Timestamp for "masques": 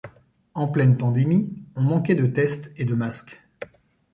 2.95-3.39